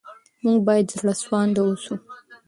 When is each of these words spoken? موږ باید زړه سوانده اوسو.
موږ 0.43 0.57
باید 0.67 0.87
زړه 0.99 1.13
سوانده 1.23 1.61
اوسو. 1.65 1.93